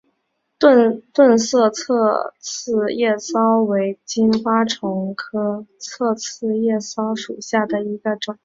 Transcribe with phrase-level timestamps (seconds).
[1.13, 8.35] 钝色侧刺叶蚤为金花虫科侧刺叶蚤属下的一个种。